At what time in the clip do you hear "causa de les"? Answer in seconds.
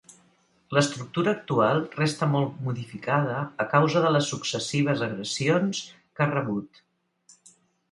3.75-4.31